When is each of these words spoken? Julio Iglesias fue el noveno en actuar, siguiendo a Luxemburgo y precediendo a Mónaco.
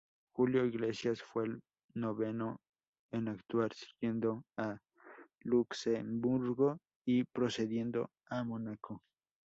Julio 0.31 0.65
Iglesias 0.65 1.21
fue 1.21 1.45
el 1.45 1.61
noveno 1.93 2.59
en 3.11 3.27
actuar, 3.27 3.71
siguiendo 3.75 4.41
a 4.57 4.79
Luxemburgo 5.41 6.79
y 7.05 7.23
precediendo 7.25 8.09
a 8.27 8.43
Mónaco. 8.43 9.03